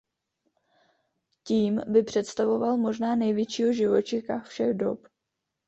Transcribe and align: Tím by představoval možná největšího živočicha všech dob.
Tím 1.43 1.81
by 1.87 2.03
představoval 2.03 2.77
možná 2.77 3.15
největšího 3.15 3.73
živočicha 3.73 4.39
všech 4.39 4.73
dob. 4.73 5.07